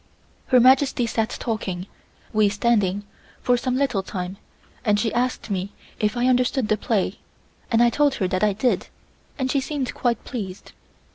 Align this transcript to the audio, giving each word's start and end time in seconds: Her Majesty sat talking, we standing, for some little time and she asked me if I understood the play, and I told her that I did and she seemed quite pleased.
Her 0.47 0.59
Majesty 0.59 1.05
sat 1.05 1.29
talking, 1.39 1.85
we 2.33 2.49
standing, 2.49 3.03
for 3.43 3.55
some 3.55 3.75
little 3.75 4.01
time 4.01 4.37
and 4.83 4.99
she 4.99 5.13
asked 5.13 5.51
me 5.51 5.73
if 5.99 6.17
I 6.17 6.25
understood 6.25 6.69
the 6.69 6.75
play, 6.75 7.19
and 7.69 7.83
I 7.83 7.91
told 7.91 8.15
her 8.15 8.27
that 8.27 8.43
I 8.43 8.53
did 8.53 8.87
and 9.37 9.51
she 9.51 9.59
seemed 9.59 9.93
quite 9.93 10.23
pleased. 10.23 10.71